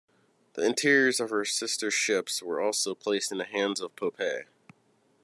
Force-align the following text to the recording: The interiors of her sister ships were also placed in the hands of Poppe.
The 0.53 0.63
interiors 0.63 1.19
of 1.19 1.29
her 1.29 1.45
sister 1.45 1.91
ships 1.91 2.41
were 2.41 2.59
also 2.59 2.95
placed 2.95 3.31
in 3.31 3.37
the 3.37 3.43
hands 3.45 3.79
of 3.79 3.95
Poppe. 3.95 4.45